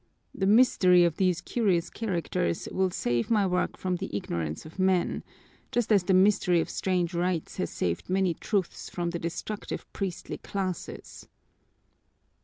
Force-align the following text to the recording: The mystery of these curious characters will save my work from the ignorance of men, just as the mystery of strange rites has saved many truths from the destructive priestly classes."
The 0.33 0.47
mystery 0.47 1.03
of 1.03 1.17
these 1.17 1.41
curious 1.41 1.91
characters 1.91 2.67
will 2.71 2.89
save 2.89 3.29
my 3.29 3.45
work 3.45 3.77
from 3.77 3.97
the 3.97 4.09
ignorance 4.17 4.65
of 4.65 4.79
men, 4.79 5.23
just 5.71 5.91
as 5.91 6.01
the 6.05 6.15
mystery 6.15 6.59
of 6.59 6.71
strange 6.71 7.13
rites 7.13 7.57
has 7.57 7.69
saved 7.69 8.09
many 8.09 8.33
truths 8.33 8.89
from 8.89 9.11
the 9.11 9.19
destructive 9.19 9.85
priestly 9.93 10.39
classes." 10.39 11.27